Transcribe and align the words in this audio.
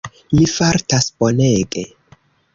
Mi 0.37 0.45
fartas 0.53 1.11
bonege. 1.25 1.87